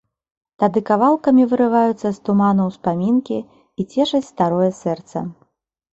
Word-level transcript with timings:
Тады 0.61 0.79
кавалкамі 0.89 1.43
вырываюцца 1.51 2.01
з 2.01 2.13
туману 2.29 2.63
ўспамінкі 2.71 3.37
і 3.45 3.81
цешаць 3.93 4.27
старое 4.33 4.71
сэрца. 4.83 5.17